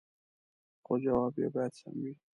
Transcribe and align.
خو 0.85 0.93
جواب 1.03 1.33
يې 1.41 1.47
باید 1.55 1.71
سم 1.79 1.93
وي 2.03 2.13